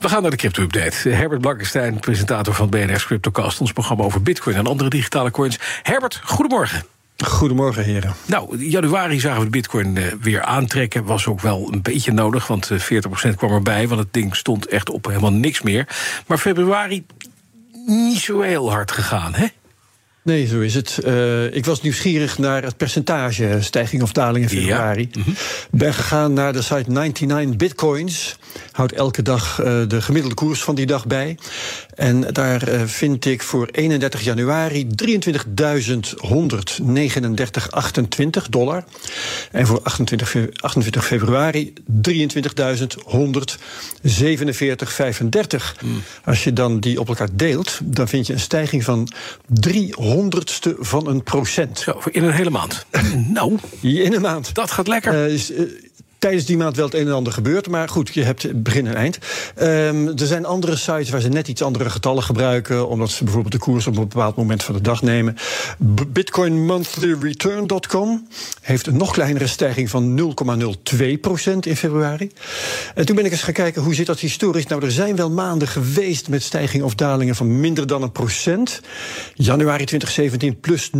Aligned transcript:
We 0.00 0.08
gaan 0.08 0.22
naar 0.22 0.30
de 0.30 0.36
crypto-update. 0.36 1.08
Herbert 1.08 1.40
Blankenstein, 1.40 1.98
presentator 1.98 2.54
van 2.54 2.68
BNR's 2.68 3.04
CryptoCast... 3.04 3.60
ons 3.60 3.72
programma 3.72 4.04
over 4.04 4.22
bitcoin 4.22 4.56
en 4.56 4.66
andere 4.66 4.90
digitale 4.90 5.30
coins. 5.30 5.58
Herbert, 5.82 6.20
goedemorgen. 6.24 6.82
Goedemorgen, 7.24 7.84
heren. 7.84 8.14
Nou, 8.26 8.58
in 8.58 8.70
januari 8.70 9.20
zagen 9.20 9.38
we 9.38 9.44
de 9.44 9.50
bitcoin 9.50 9.96
eh, 9.96 10.04
weer 10.20 10.42
aantrekken. 10.42 11.04
Was 11.04 11.26
ook 11.26 11.40
wel 11.40 11.68
een 11.72 11.82
beetje 11.82 12.12
nodig, 12.12 12.46
want 12.46 12.70
eh, 12.70 12.78
40% 12.78 13.34
kwam 13.36 13.52
erbij... 13.52 13.88
want 13.88 14.00
het 14.00 14.12
ding 14.12 14.36
stond 14.36 14.66
echt 14.66 14.90
op 14.90 15.06
helemaal 15.06 15.32
niks 15.32 15.62
meer. 15.62 15.88
Maar 16.26 16.38
februari 16.38 17.06
niet 17.86 18.20
zo 18.20 18.40
heel 18.40 18.70
hard 18.70 18.92
gegaan, 18.92 19.34
hè? 19.34 19.46
Nee, 20.22 20.46
zo 20.46 20.60
is 20.60 20.74
het. 20.74 20.98
Uh, 21.04 21.54
ik 21.54 21.64
was 21.64 21.82
nieuwsgierig 21.82 22.38
naar 22.38 22.62
het 22.62 22.76
percentage 22.76 23.56
stijging 23.60 24.02
of 24.02 24.12
daling 24.12 24.44
in 24.44 24.50
februari. 24.58 25.08
Ja. 25.10 25.18
Mm 25.18 25.22
-hmm. 25.22 25.34
Ben 25.70 25.94
gegaan 25.94 26.32
naar 26.32 26.52
de 26.52 26.62
site 26.62 26.90
99 26.90 27.56
Bitcoins. 27.56 28.36
Houdt 28.72 28.92
elke 28.92 29.22
dag 29.22 29.60
uh, 29.60 29.82
de 29.88 30.02
gemiddelde 30.02 30.34
koers 30.34 30.62
van 30.62 30.74
die 30.74 30.86
dag 30.86 31.06
bij. 31.06 31.38
En 31.94 32.20
daar 32.20 32.68
uh, 32.68 32.82
vind 32.84 33.24
ik 33.24 33.42
voor 33.42 33.68
31 33.70 34.20
januari 34.20 34.86
23.139,28 35.04 35.10
dollar. 38.50 38.84
En 39.50 39.66
voor 39.66 39.80
28, 39.82 40.36
28 40.56 41.06
februari 41.06 41.72
23.147,35. 42.08 42.12
Mm. 45.80 46.02
Als 46.24 46.44
je 46.44 46.52
dan 46.52 46.80
die 46.80 47.00
op 47.00 47.08
elkaar 47.08 47.28
deelt, 47.32 47.80
dan 47.84 48.08
vind 48.08 48.26
je 48.26 48.32
een 48.32 48.40
stijging 48.40 48.84
van 48.84 49.08
300ste 50.10 50.78
van 50.78 51.06
een 51.06 51.22
procent. 51.22 51.78
Zo, 51.78 52.00
in 52.10 52.24
een 52.24 52.32
hele 52.32 52.50
maand. 52.50 52.86
nou, 53.34 53.58
in 53.80 54.12
een 54.12 54.20
maand. 54.20 54.54
Dat 54.54 54.70
gaat 54.70 54.88
lekker. 54.88 55.26
Uh, 55.26 55.34
is, 55.34 55.52
tijdens 56.20 56.44
die 56.44 56.56
maand 56.56 56.76
wel 56.76 56.84
het 56.84 56.94
een 56.94 57.06
en 57.06 57.12
ander 57.12 57.32
gebeurt. 57.32 57.68
Maar 57.68 57.88
goed, 57.88 58.14
je 58.14 58.22
hebt 58.22 58.62
begin 58.62 58.86
en 58.86 58.94
eind. 58.94 59.18
Um, 59.62 60.08
er 60.08 60.26
zijn 60.26 60.44
andere 60.44 60.76
sites 60.76 61.10
waar 61.10 61.20
ze 61.20 61.28
net 61.28 61.48
iets 61.48 61.62
andere 61.62 61.90
getallen 61.90 62.22
gebruiken. 62.22 62.88
Omdat 62.88 63.10
ze 63.10 63.24
bijvoorbeeld 63.24 63.52
de 63.52 63.58
koers 63.58 63.86
op 63.86 63.96
een 63.96 64.08
bepaald 64.08 64.36
moment 64.36 64.62
van 64.62 64.74
de 64.74 64.80
dag 64.80 65.02
nemen. 65.02 65.36
BitcoinMonthlyReturn.com 66.08 68.28
heeft 68.60 68.86
een 68.86 68.96
nog 68.96 69.12
kleinere 69.12 69.46
stijging 69.46 69.90
van 69.90 70.18
0,02% 70.18 70.24
in 71.60 71.76
februari. 71.76 72.30
En 72.94 73.06
toen 73.06 73.16
ben 73.16 73.24
ik 73.24 73.30
eens 73.30 73.42
gaan 73.42 73.52
kijken 73.52 73.82
hoe 73.82 73.94
zit 73.94 74.06
dat 74.06 74.18
historisch. 74.18 74.66
Nou, 74.66 74.84
er 74.84 74.92
zijn 74.92 75.16
wel 75.16 75.30
maanden 75.30 75.68
geweest 75.68 76.28
met 76.28 76.42
stijgingen 76.42 76.86
of 76.86 76.94
dalingen 76.94 77.34
van 77.34 77.60
minder 77.60 77.86
dan 77.86 78.02
een 78.02 78.12
procent. 78.12 78.80
Januari 79.34 79.84
2017 79.84 80.60
plus 80.60 80.90
0,22%. 80.90 80.96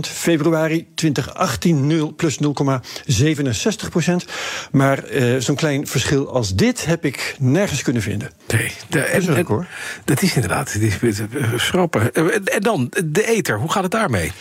Februari 0.00 0.86
2018 0.94 1.86
0, 1.86 2.12
plus 2.12 2.38
0,67%. 2.42 3.67
60 3.72 4.28
Maar 4.70 5.10
uh, 5.10 5.40
zo'n 5.40 5.56
klein 5.56 5.86
verschil 5.86 6.32
als 6.32 6.54
dit 6.54 6.84
heb 6.84 7.04
ik 7.04 7.36
nergens 7.38 7.82
kunnen 7.82 8.02
vinden. 8.02 8.30
Nee, 8.46 8.72
de, 8.88 9.00
en, 9.00 9.24
dat, 9.24 9.36
is 9.36 9.44
hoor. 9.44 9.66
dat 10.04 10.22
is 10.22 10.34
inderdaad 10.34 10.74
is 11.00 11.20
schrappen. 11.56 12.14
En 12.44 12.60
dan, 12.62 12.92
de 13.04 13.26
ether, 13.26 13.58
hoe 13.58 13.72
gaat 13.72 13.82
het 13.82 13.92
daarmee? 13.92 14.32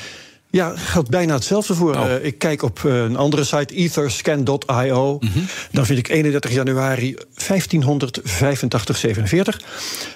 Ja, 0.50 0.74
geldt 0.76 1.10
bijna 1.10 1.34
hetzelfde 1.34 1.76
voor. 1.76 1.96
Oh. 1.96 2.06
Uh, 2.06 2.26
ik 2.26 2.38
kijk 2.38 2.62
op 2.62 2.82
uh, 2.86 2.98
een 2.98 3.16
andere 3.16 3.44
site, 3.44 3.76
etherscan.io. 3.76 5.18
Mm 5.20 5.30
-hmm. 5.34 5.46
Dan 5.72 5.86
vind 5.86 6.00
ik 6.00 6.08
31 6.08 6.52
januari 6.52 7.16
1585,47. 7.16 7.20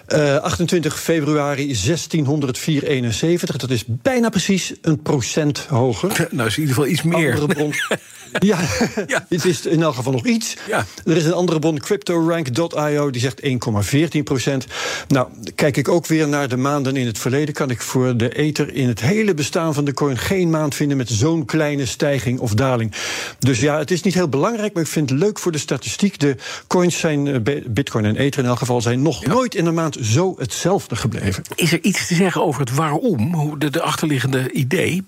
Uh, 0.07 0.35
28 0.35 0.99
februari 0.99 1.75
1604,71. 1.75 3.55
Dat 3.57 3.69
is 3.69 3.83
bijna 3.87 4.29
precies 4.29 4.73
een 4.81 5.01
procent 5.01 5.59
hoger. 5.69 6.09
Nou, 6.31 6.47
is 6.47 6.55
in 6.55 6.61
ieder 6.61 6.75
geval 6.75 6.91
iets 6.91 7.01
meer. 7.01 7.33
Andere 7.33 7.53
bron. 7.53 7.73
ja, 8.39 8.59
ja, 9.07 9.25
het 9.29 9.45
is 9.45 9.65
in 9.65 9.81
elk 9.81 9.95
geval 9.95 10.11
nog 10.11 10.25
iets. 10.25 10.57
Ja. 10.67 10.85
Er 11.05 11.17
is 11.17 11.25
een 11.25 11.33
andere 11.33 11.59
bron, 11.59 11.79
CryptoRank.io, 11.79 13.09
die 13.09 13.21
zegt 13.21 13.41
1,14 13.43 14.23
procent. 14.23 14.65
Nou, 15.07 15.27
kijk 15.55 15.77
ik 15.77 15.87
ook 15.87 16.07
weer 16.07 16.27
naar 16.27 16.47
de 16.47 16.57
maanden 16.57 16.95
in 16.95 17.05
het 17.05 17.17
verleden... 17.17 17.53
kan 17.53 17.69
ik 17.69 17.81
voor 17.81 18.17
de 18.17 18.29
ether 18.29 18.73
in 18.73 18.87
het 18.87 19.01
hele 19.01 19.33
bestaan 19.33 19.73
van 19.73 19.85
de 19.85 19.93
coin... 19.93 20.17
geen 20.21 20.49
maand 20.49 20.75
vinden 20.75 20.97
met 20.97 21.09
zo'n 21.09 21.45
kleine 21.45 21.85
stijging 21.85 22.39
of 22.39 22.53
daling. 22.53 22.93
Dus 23.39 23.59
ja, 23.59 23.77
het 23.77 23.91
is 23.91 24.01
niet 24.01 24.13
heel 24.13 24.29
belangrijk, 24.29 24.73
maar 24.73 24.83
ik 24.83 24.89
vind 24.89 25.09
het 25.09 25.19
leuk 25.19 25.39
voor 25.39 25.51
de 25.51 25.57
statistiek. 25.57 26.19
De 26.19 26.35
coins 26.67 26.99
zijn, 26.99 27.43
bitcoin 27.67 28.05
en 28.05 28.15
ether 28.15 28.43
in 28.43 28.49
elk 28.49 28.57
geval... 28.57 28.81
zijn 28.81 29.01
nog 29.01 29.23
ja. 29.23 29.29
nooit 29.29 29.55
in 29.55 29.65
een 29.65 29.73
maand 29.73 29.97
zo 30.01 30.35
hetzelfde 30.37 30.95
gebleven. 30.95 31.43
Is 31.55 31.71
er 31.71 31.83
iets 31.83 32.07
te 32.07 32.15
zeggen 32.15 32.43
over 32.43 32.59
het 32.59 32.73
waarom? 32.73 33.55
De, 33.59 33.69
de 33.69 33.81
achterliggende 33.81 34.51
idee 34.51 35.03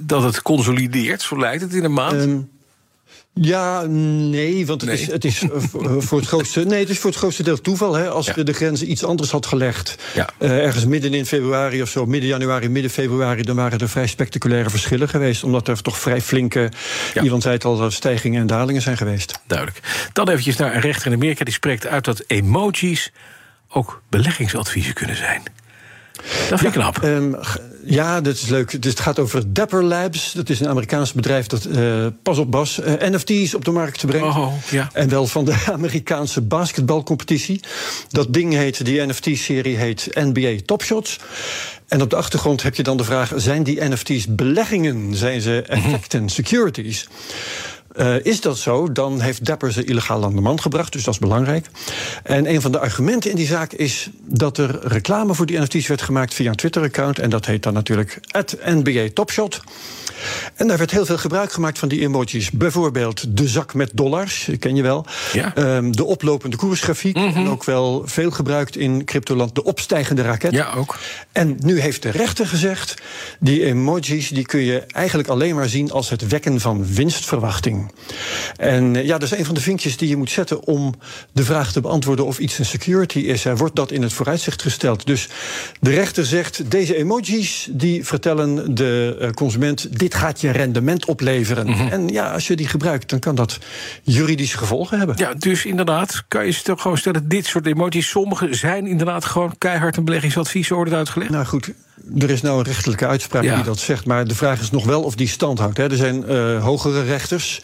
dat 0.00 0.22
het 0.22 0.42
consolideert, 0.42 1.22
zo 1.22 1.38
lijkt 1.38 1.62
het 1.62 1.74
in 1.74 1.84
een 1.84 1.92
maand? 1.92 2.22
Um, 2.22 2.48
ja, 3.34 3.82
nee, 3.86 4.66
want 4.66 4.80
het 4.80 4.90
Nee. 4.90 5.00
is, 5.00 5.06
het 5.06 5.24
is 5.24 5.42
eh, 5.42 5.48
voor 5.58 6.02
voor 6.02 6.18
het 6.18 6.28
grootste. 6.28 6.64
Nee, 6.64 6.80
het 6.80 6.88
is 6.88 6.98
voor 6.98 7.10
het 7.10 7.18
grootste 7.18 7.42
deel 7.42 7.60
toeval. 7.60 7.94
Hè. 7.94 8.08
Als 8.08 8.26
Ja. 8.26 8.32
je 8.36 8.42
de 8.42 8.52
grenzen 8.52 8.90
iets 8.90 9.04
anders 9.04 9.30
had 9.30 9.46
gelegd, 9.46 9.96
Ja. 10.14 10.28
eh, 10.38 10.58
ergens 10.64 10.84
midden 10.86 11.14
in 11.14 11.26
februari 11.26 11.82
of 11.82 11.88
zo, 11.88 12.06
midden 12.06 12.28
januari, 12.28 12.68
midden 12.68 12.90
februari, 12.90 13.42
dan 13.42 13.56
waren 13.56 13.78
er 13.78 13.88
vrij 13.88 14.06
spectaculaire 14.06 14.70
verschillen 14.70 15.08
geweest. 15.08 15.44
Omdat 15.44 15.68
er 15.68 15.82
toch 15.82 15.98
vrij 15.98 16.20
flinke, 16.20 16.70
Ja. 17.14 17.22
iemand 17.22 17.42
zei 17.42 17.54
het 17.54 17.64
al, 17.64 17.82
eh, 17.82 17.90
stijgingen 17.90 18.40
en 18.40 18.46
dalingen 18.46 18.82
zijn 18.82 18.96
geweest. 18.96 19.40
Duidelijk. 19.46 20.08
Dan 20.12 20.28
eventjes 20.28 20.56
naar 20.56 20.74
een 20.74 20.80
rechter 20.80 21.06
in 21.06 21.12
Amerika 21.12 21.44
die 21.44 21.54
spreekt 21.54 21.86
uit 21.86 22.04
dat 22.04 22.24
emojis 22.26 23.12
ook 23.68 24.02
beleggingsadviezen 24.08 24.94
kunnen 24.94 25.16
zijn. 25.16 25.42
Dat 26.48 26.58
vind 26.58 26.74
ik 26.74 26.80
knap. 26.80 26.98
Ehm, 27.02 27.32
ja, 27.84 28.20
dat 28.20 28.34
is 28.34 28.46
leuk. 28.46 28.82
Dus 28.82 28.90
het 28.90 29.00
gaat 29.00 29.18
over 29.18 29.52
Dapper 29.52 29.84
Labs. 29.84 30.32
Dat 30.32 30.48
is 30.48 30.60
een 30.60 30.68
Amerikaans 30.68 31.12
bedrijf 31.12 31.46
dat, 31.46 31.64
eh, 31.64 32.06
pas 32.22 32.38
op 32.38 32.50
Bas, 32.50 32.80
eh, 32.80 33.10
NFT's 33.10 33.54
op 33.54 33.64
de 33.64 33.70
markt 33.70 33.98
te 33.98 34.06
brengen. 34.06 34.28
Oh, 34.28 34.52
ja. 34.70 34.90
En 34.92 35.08
wel 35.08 35.26
van 35.26 35.44
de 35.44 35.64
Amerikaanse 35.72 36.40
basketbalcompetitie. 36.40 37.60
Dat 38.08 38.34
ding 38.34 38.52
heet, 38.52 38.84
die 38.84 39.06
NFT-serie 39.06 39.76
heet 39.76 40.08
NBA 40.14 40.56
Top 40.64 40.82
Shots. 40.82 41.18
En 41.88 42.02
op 42.02 42.10
de 42.10 42.16
achtergrond 42.16 42.62
heb 42.62 42.74
je 42.74 42.82
dan 42.82 42.96
de 42.96 43.04
vraag: 43.04 43.32
zijn 43.36 43.62
die 43.62 43.84
NFT's 43.84 44.26
beleggingen? 44.28 45.14
Zijn 45.14 45.40
ze 45.40 45.62
effecten, 45.62 46.28
securities? 46.28 47.08
Uh, 48.00 48.24
is 48.24 48.40
dat 48.40 48.58
zo, 48.58 48.92
dan 48.92 49.20
heeft 49.20 49.44
Dapper 49.44 49.72
ze 49.72 49.84
illegaal 49.84 50.24
aan 50.24 50.34
de 50.34 50.40
man 50.40 50.60
gebracht, 50.60 50.92
dus 50.92 51.04
dat 51.04 51.14
is 51.14 51.20
belangrijk. 51.20 51.66
En 52.22 52.50
een 52.50 52.60
van 52.60 52.72
de 52.72 52.78
argumenten 52.78 53.30
in 53.30 53.36
die 53.36 53.46
zaak 53.46 53.72
is 53.72 54.10
dat 54.24 54.58
er 54.58 54.78
reclame 54.82 55.34
voor 55.34 55.46
die 55.46 55.58
NFT's 55.58 55.86
werd 55.86 56.02
gemaakt 56.02 56.34
via 56.34 56.50
een 56.50 56.56
Twitter-account. 56.56 57.18
En 57.18 57.30
dat 57.30 57.46
heet 57.46 57.62
dan 57.62 57.72
natuurlijk 57.72 58.20
NBA 58.64 59.08
Topshot. 59.14 59.60
En 60.54 60.68
daar 60.68 60.78
werd 60.78 60.90
heel 60.90 61.06
veel 61.06 61.18
gebruik 61.18 61.52
gemaakt 61.52 61.78
van 61.78 61.88
die 61.88 62.00
emojis. 62.00 62.50
Bijvoorbeeld 62.50 63.36
de 63.36 63.48
zak 63.48 63.74
met 63.74 63.90
dollars, 63.94 64.48
ken 64.58 64.76
je 64.76 64.82
wel. 64.82 65.06
Ja. 65.32 65.56
Um, 65.56 65.96
de 65.96 66.04
oplopende 66.04 66.56
koersgrafiek. 66.56 67.16
En 67.16 67.48
ook 67.48 67.64
wel 67.64 68.02
veel 68.04 68.30
gebruikt 68.30 68.76
in 68.76 69.04
cryptoland, 69.04 69.54
de 69.54 69.64
opstijgende 69.64 70.22
raket. 70.22 70.52
Ja, 70.52 70.72
ook. 70.76 70.98
En 71.32 71.56
nu 71.62 71.80
heeft 71.80 72.02
de 72.02 72.10
rechter 72.10 72.46
gezegd: 72.46 72.94
die 73.40 73.64
emojis 73.64 74.28
die 74.28 74.46
kun 74.46 74.60
je 74.60 74.78
eigenlijk 74.80 75.28
alleen 75.28 75.54
maar 75.54 75.68
zien 75.68 75.90
als 75.90 76.10
het 76.10 76.28
wekken 76.28 76.60
van 76.60 76.86
winstverwachting. 76.86 77.89
En 78.56 78.96
eh, 78.96 79.04
ja, 79.04 79.18
dat 79.18 79.32
is 79.32 79.38
een 79.38 79.44
van 79.44 79.54
de 79.54 79.60
vinkjes 79.60 79.96
die 79.96 80.08
je 80.08 80.16
moet 80.16 80.30
zetten 80.30 80.66
om 80.66 80.94
de 81.32 81.44
vraag 81.44 81.72
te 81.72 81.80
beantwoorden 81.80 82.26
of 82.26 82.38
iets 82.38 82.58
een 82.58 82.64
security 82.64 83.18
is. 83.18 83.44
Er 83.44 83.56
wordt 83.56 83.76
dat 83.76 83.90
in 83.90 84.02
het 84.02 84.12
vooruitzicht 84.12 84.62
gesteld. 84.62 85.06
Dus 85.06 85.28
de 85.80 85.90
rechter 85.90 86.26
zegt: 86.26 86.70
deze 86.70 86.96
emojis 86.96 87.68
die 87.70 88.04
vertellen 88.04 88.74
de 88.74 89.16
eh, 89.20 89.30
consument: 89.30 89.98
dit 89.98 90.14
gaat 90.14 90.40
je 90.40 90.50
rendement 90.50 91.04
opleveren. 91.04 91.68
En 91.90 92.08
ja, 92.08 92.32
als 92.32 92.46
je 92.46 92.56
die 92.56 92.68
gebruikt, 92.68 93.10
dan 93.10 93.18
kan 93.18 93.34
dat 93.34 93.58
juridische 94.02 94.58
gevolgen 94.58 94.98
hebben. 94.98 95.16
Ja, 95.18 95.34
dus 95.34 95.64
inderdaad, 95.64 96.24
kan 96.28 96.46
je 96.46 96.62
toch 96.62 96.82
gewoon 96.82 96.98
stellen... 96.98 97.28
dit 97.28 97.46
soort 97.46 97.66
emojis, 97.66 98.08
sommige 98.08 98.54
zijn 98.54 98.86
inderdaad 98.86 99.24
gewoon 99.24 99.54
keihard 99.58 99.96
een 99.96 100.04
beleggingsadvies, 100.04 100.68
het 100.68 100.92
uitgelegd. 100.92 101.30
Nou 101.30 101.44
goed, 101.44 101.72
er 102.18 102.30
is 102.30 102.40
nou 102.40 102.58
een 102.58 102.64
rechterlijke 102.64 103.06
uitspraak 103.06 103.42
Ja. 103.42 103.54
die 103.54 103.64
dat 103.64 103.78
zegt. 103.78 104.06
Maar 104.06 104.26
de 104.26 104.34
vraag 104.34 104.60
is 104.60 104.70
nog 104.70 104.84
wel 104.84 105.02
of 105.02 105.14
die 105.14 105.28
stand 105.28 105.58
houdt. 105.58 105.76
Hè. 105.76 105.90
Er 105.90 105.96
zijn 105.96 106.26
eh, 106.26 106.62
hogere 106.62 107.02
rechters. 107.02 107.62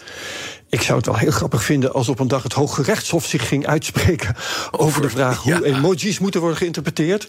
Ik 0.68 0.82
zou 0.82 0.96
het 0.96 1.06
wel 1.06 1.16
heel 1.16 1.30
grappig 1.30 1.64
vinden 1.64 1.92
als 1.92 2.08
op 2.08 2.18
een 2.18 2.28
dag 2.28 2.42
het 2.42 2.52
Hoge 2.52 2.82
Rechtshof 2.82 3.26
zich 3.26 3.48
ging 3.48 3.66
uitspreken 3.66 4.36
over, 4.70 5.02
de 5.02 5.10
vraag 5.10 5.42
hoe 5.42 5.52
ja. 5.52 5.60
emojis 5.62 6.18
moeten 6.18 6.40
worden 6.40 6.58
geïnterpreteerd. 6.58 7.28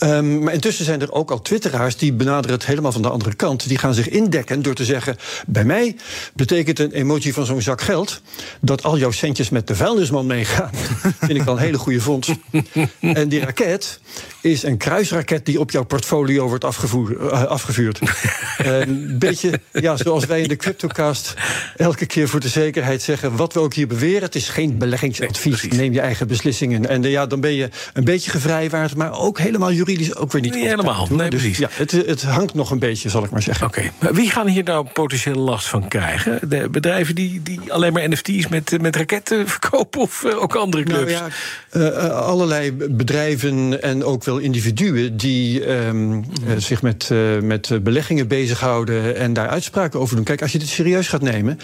Um, 0.00 0.42
maar 0.42 0.52
intussen 0.52 0.84
zijn 0.84 1.00
er 1.00 1.12
ook 1.12 1.30
al 1.30 1.42
twitteraars 1.42 1.96
die 1.96 2.12
benaderen 2.12 2.56
het 2.56 2.66
helemaal 2.66 2.92
van 2.92 3.02
de 3.02 3.08
andere 3.08 3.34
kant. 3.34 3.68
Die 3.68 3.78
gaan 3.78 3.94
zich 3.94 4.08
indekken 4.08 4.62
door 4.62 4.74
te 4.74 4.84
zeggen... 4.84 5.16
bij 5.46 5.64
mij 5.64 5.96
betekent 6.34 6.78
een 6.78 6.92
emoji 6.92 7.32
van 7.32 7.46
zo'n 7.46 7.62
zak 7.62 7.80
geld... 7.80 8.20
dat 8.60 8.82
al 8.82 8.98
jouw 8.98 9.10
centjes 9.10 9.50
met 9.50 9.66
de 9.66 9.74
vuilnisman 9.74 10.26
meegaan. 10.26 10.70
vind 11.20 11.38
ik 11.38 11.42
wel 11.42 11.54
een 11.54 11.60
hele 11.60 11.78
goede 11.78 12.00
vondst. 12.00 12.32
en 13.00 13.28
die 13.28 13.40
raket 13.40 14.00
is 14.44 14.62
een 14.62 14.76
kruisraket 14.76 15.46
die 15.46 15.60
op 15.60 15.70
jouw 15.70 15.84
portfolio 15.84 16.48
wordt 16.48 16.64
afgevoer, 16.64 17.16
uh, 17.20 17.44
afgevuurd. 17.44 18.00
een 18.58 19.18
beetje 19.18 19.60
ja, 19.72 19.96
zoals 19.96 20.26
wij 20.26 20.40
in 20.40 20.48
de 20.48 20.56
CryptoCast 20.56 21.34
elke 21.76 22.06
keer 22.06 22.28
voor 22.28 22.40
de 22.40 22.48
zekerheid 22.48 23.02
zeggen... 23.02 23.36
wat 23.36 23.52
we 23.52 23.60
ook 23.60 23.74
hier 23.74 23.86
beweren, 23.86 24.22
het 24.22 24.34
is 24.34 24.48
geen 24.48 24.78
beleggingsadvies. 24.78 25.68
Neem 25.68 25.92
je 25.92 26.00
eigen 26.00 26.26
beslissingen. 26.26 26.88
En 26.88 27.04
uh, 27.04 27.10
ja, 27.10 27.26
dan 27.26 27.40
ben 27.40 27.54
je 27.54 27.68
een 27.92 28.04
beetje 28.04 28.30
gevrijwaard... 28.30 28.94
maar 28.96 29.18
ook 29.18 29.38
helemaal 29.38 29.72
juridisch 29.72 30.16
ook 30.16 30.32
weer 30.32 30.42
niet. 30.42 30.54
Helemaal, 30.54 31.08
nee, 31.10 31.30
dus, 31.30 31.40
precies. 31.40 31.58
Ja, 31.58 31.68
het, 31.72 31.90
het, 31.90 32.22
hangt 32.22 32.54
nog 32.54 32.70
een 32.70 32.78
beetje, 32.78 33.08
zal 33.08 33.24
ik 33.24 33.30
maar 33.30 33.42
zeggen. 33.42 33.66
Oké, 33.66 33.90
okay. 34.00 34.12
wie 34.12 34.30
gaan 34.30 34.46
hier 34.46 34.64
nou 34.64 34.86
potentieel 34.92 35.38
last 35.38 35.66
van 35.66 35.88
krijgen? 35.88 36.48
De 36.48 36.68
bedrijven 36.68 37.14
die, 37.14 37.42
die 37.42 37.72
alleen 37.72 37.92
maar 37.92 38.08
NFT's 38.08 38.48
met, 38.48 38.80
met 38.80 38.96
raketten 38.96 39.48
verkopen... 39.58 40.00
of 40.00 40.24
ook 40.24 40.54
andere 40.54 40.82
clubs? 40.82 41.12
Nou 41.12 41.30
ja, 41.72 41.98
uh, 41.98 42.20
allerlei 42.20 42.72
bedrijven 42.72 43.82
en 43.82 44.04
ook 44.04 44.24
wel 44.24 44.33
individuen... 44.38 45.16
die 45.16 45.70
um, 45.70 46.24
zich 46.56 46.82
met, 46.82 47.10
met 47.42 47.78
beleggingen 47.82 48.28
bezighouden 48.28 49.16
en 49.16 49.32
daar 49.32 49.48
uitspraken 49.48 50.00
over 50.00 50.16
doen. 50.16 50.24
Kijk, 50.24 50.42
als 50.42 50.52
je 50.52 50.58
dit 50.58 50.68
serieus 50.68 51.08
gaat 51.08 51.22
nemen... 51.22 51.58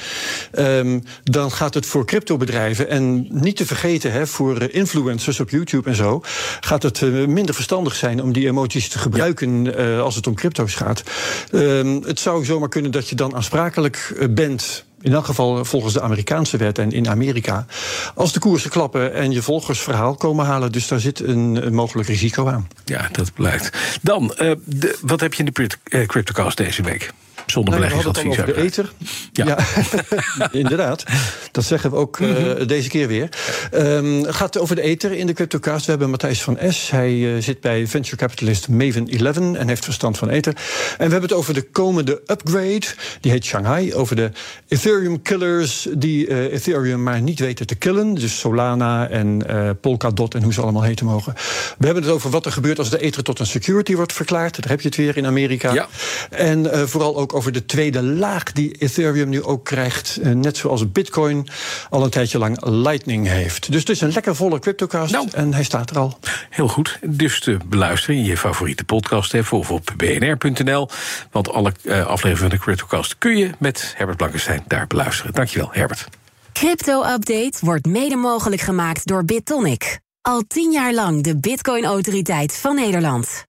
Um, 0.58 1.02
dan 1.22 1.52
gaat 1.52 1.74
het 1.74 1.86
voor 1.86 2.06
cryptobedrijven... 2.06 2.88
en 2.88 3.26
niet 3.30 3.56
te 3.56 3.66
vergeten, 3.66 4.12
hè, 4.12 4.26
voor 4.26 4.62
influencers 4.62 5.40
op 5.40 5.50
YouTube 5.50 5.88
en 5.88 5.96
zo... 5.96 6.22
gaat 6.60 6.82
het 6.82 7.00
minder 7.26 7.54
verstandig 7.54 7.94
zijn 7.94 8.22
om 8.22 8.32
die 8.32 8.46
emoties 8.46 8.88
te 8.88 8.98
gebruiken 8.98 9.64
ja. 9.64 9.76
uh, 9.76 10.00
als 10.00 10.14
het 10.14 10.26
om 10.26 10.34
crypto's 10.34 10.74
gaat. 10.74 11.02
Uh, 11.50 11.98
het 12.04 12.20
zou 12.20 12.44
zomaar 12.44 12.68
kunnen 12.68 12.90
dat 12.90 13.08
je 13.08 13.14
dan 13.14 13.34
aansprakelijk 13.34 14.26
bent. 14.30 14.84
In 15.02 15.12
elk 15.12 15.24
geval 15.24 15.64
volgens 15.64 15.94
de 15.94 16.00
Amerikaanse 16.00 16.56
wet 16.56 16.78
en 16.78 16.92
in 16.92 17.08
Amerika. 17.08 17.66
Als 18.14 18.32
de 18.32 18.38
koersen 18.38 18.70
klappen 18.70 19.14
en 19.14 19.30
je 19.30 19.42
volgersverhaal 19.42 20.14
komen 20.14 20.46
halen. 20.46 20.72
Dus 20.72 20.88
daar 20.88 21.00
zit 21.00 21.20
een, 21.20 21.74
mogelijk 21.74 22.08
risico 22.08 22.48
aan. 22.48 22.68
Ja, 22.84 23.08
dat 23.12 23.32
blijkt. 23.34 23.98
Dan, 24.02 24.34
de, 24.64 24.98
wat 25.00 25.20
heb 25.20 25.34
je 25.34 25.44
in 25.44 25.52
de 25.54 26.06
CryptoCast 26.06 26.56
deze 26.56 26.82
week? 26.82 27.12
Zonder 27.50 27.74
nou, 27.74 27.84
beleggingsadvies. 27.86 28.38
over 28.38 28.54
de 28.54 28.60
ether. 28.60 28.92
Ja, 29.32 29.46
ja. 29.46 29.58
inderdaad. 30.52 31.04
Dat 31.52 31.64
zeggen 31.64 31.90
we 31.90 31.96
ook 31.96 32.18
uh, 32.18 32.28
mm-hmm. 32.28 32.66
deze 32.66 32.88
keer 32.88 33.08
weer. 33.08 33.28
Um, 33.74 34.22
het 34.24 34.34
gaat 34.34 34.58
over 34.58 34.76
de 34.76 34.82
ether 34.82 35.12
in 35.12 35.26
de 35.26 35.32
CryptoCast. 35.32 35.84
We 35.84 35.90
hebben 35.90 36.10
Matthijs 36.10 36.42
van 36.42 36.58
S. 36.68 36.90
Hij 36.90 37.12
uh, 37.12 37.42
zit 37.42 37.60
bij 37.60 37.86
venture 37.86 38.16
capitalist 38.16 38.68
Maven 38.68 39.08
11 39.08 39.36
en 39.36 39.68
heeft 39.68 39.84
verstand 39.84 40.18
van 40.18 40.28
ether. 40.28 40.52
En 40.56 41.06
we 41.06 41.12
hebben 41.12 41.22
het 41.22 41.32
over 41.32 41.54
de 41.54 41.62
komende 41.62 42.22
upgrade. 42.26 42.86
Die 43.20 43.32
heet 43.32 43.44
Shanghai. 43.44 43.94
Over 43.94 44.16
de 44.16 44.30
Ethereum 44.68 45.22
killers 45.22 45.86
die 45.92 46.28
uh, 46.28 46.52
Ethereum 46.52 47.02
maar 47.02 47.20
niet 47.20 47.38
weten 47.38 47.66
te 47.66 47.74
killen. 47.74 48.14
Dus 48.14 48.38
Solana 48.38 49.08
en 49.08 49.46
Polkadot 49.80 50.34
en 50.34 50.42
hoe 50.42 50.52
ze 50.52 50.60
allemaal 50.60 50.82
heten 50.82 51.06
mogen. 51.06 51.34
We 51.78 51.84
hebben 51.84 52.02
het 52.02 52.12
over 52.12 52.30
wat 52.30 52.46
er 52.46 52.52
gebeurt 52.52 52.78
als 52.78 52.90
de 52.90 52.98
ether 52.98 53.22
tot 53.22 53.38
een 53.38 53.46
security 53.46 53.94
wordt 53.94 54.12
verklaard. 54.12 54.60
Daar 54.60 54.70
heb 54.70 54.80
je 54.80 54.88
het 54.88 54.96
weer 54.96 55.16
in 55.16 55.26
Amerika. 55.26 55.72
Ja. 55.72 55.88
En 56.30 56.88
vooral 56.88 57.16
ook 57.16 57.34
over 57.34 57.39
de 57.48 57.66
tweede 57.66 58.02
laag 58.02 58.52
die 58.52 58.72
Ethereum 58.78 59.28
nu 59.28 59.42
ook 59.42 59.64
krijgt. 59.64 60.18
Net 60.22 60.56
zoals 60.56 60.92
Bitcoin 60.92 61.48
al 61.90 62.04
een 62.04 62.10
tijdje 62.10 62.38
lang 62.38 62.64
Lightning 62.64 63.26
heeft. 63.26 63.72
Dus 63.72 63.80
het 63.80 63.88
is 63.88 64.00
een 64.00 64.12
lekker 64.12 64.36
volle 64.36 64.58
CryptoCast 64.58 65.12
nou, 65.12 65.28
en 65.32 65.54
hij 65.54 65.64
staat 65.64 65.90
er 65.90 65.98
al. 65.98 66.18
Heel 66.50 66.68
goed. 66.68 66.98
Dus 67.06 67.40
te 67.40 67.56
beluisteren 67.66 68.16
in 68.16 68.24
je 68.24 68.36
favoriete 68.36 68.84
podcast 68.84 69.34
even, 69.34 69.58
of 69.58 69.70
op 69.70 69.92
bnr.nl. 69.96 70.88
Want 71.30 71.52
alle 71.52 71.72
uh, 71.82 72.06
afleveringen 72.06 72.38
van 72.38 72.48
de 72.48 72.58
CryptoCast 72.58 73.18
kun 73.18 73.36
je 73.36 73.50
met 73.58 73.94
Herbert 73.96 74.16
Blankenstein 74.16 74.64
daar 74.66 74.86
beluisteren. 74.86 75.32
Dankjewel, 75.32 75.68
Herbert. 75.72 76.06
Crypto-update 76.52 77.58
wordt 77.60 77.86
mede 77.86 78.16
mogelijk 78.16 78.60
gemaakt 78.60 79.06
door 79.06 79.24
BitTonic. 79.24 80.00
Al 80.20 80.42
tien 80.46 80.72
jaar 80.72 80.94
lang 80.94 81.22
de 81.22 81.36
Bitcoin-autoriteit 81.36 82.56
van 82.56 82.74
Nederland. 82.74 83.48